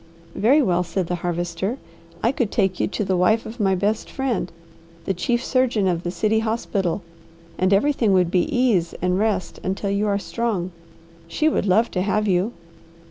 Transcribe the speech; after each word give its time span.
"Very 0.33 0.63
well," 0.63 0.81
said 0.81 1.05
the 1.05 1.13
Harvester. 1.21 1.77
"I 2.23 2.31
could 2.31 2.49
take 2.51 2.79
you 2.79 2.87
to 2.87 3.05
the 3.05 3.15
wife 3.15 3.45
of 3.45 3.59
my 3.59 3.75
best 3.75 4.09
friend, 4.09 4.51
the 5.05 5.13
chief 5.13 5.45
surgeon 5.45 5.87
of 5.87 6.01
the 6.01 6.09
city 6.09 6.39
hospital, 6.39 7.03
and 7.59 7.71
everything 7.71 8.11
would 8.13 8.31
be 8.31 8.45
ease 8.51 8.95
and 8.99 9.19
rest 9.19 9.59
until 9.63 9.91
you 9.91 10.07
are 10.07 10.17
strong; 10.17 10.71
she 11.27 11.47
would 11.47 11.67
love 11.67 11.91
to 11.91 12.01
have 12.01 12.27
you." 12.27 12.51